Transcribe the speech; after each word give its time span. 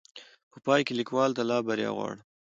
په 0.51 0.57
پاى 0.65 0.81
کې 0.85 0.93
ليکوال 0.99 1.31
ته 1.37 1.41
لا 1.49 1.57
بريا 1.67 1.89
غواړم 1.97 2.19